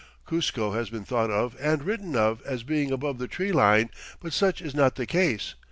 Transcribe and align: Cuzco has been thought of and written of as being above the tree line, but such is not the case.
Cuzco 0.25 0.71
has 0.73 0.89
been 0.89 1.05
thought 1.05 1.29
of 1.29 1.55
and 1.59 1.83
written 1.83 2.15
of 2.15 2.41
as 2.43 2.63
being 2.63 2.89
above 2.91 3.19
the 3.19 3.27
tree 3.27 3.51
line, 3.51 3.91
but 4.19 4.33
such 4.33 4.59
is 4.59 4.73
not 4.73 4.95
the 4.95 5.05
case. 5.05 5.53